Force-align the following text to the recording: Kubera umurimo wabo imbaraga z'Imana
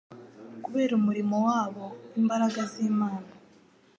Kubera 0.63 0.91
umurimo 0.99 1.35
wabo 1.47 1.85
imbaraga 2.19 2.59
z'Imana 2.71 3.29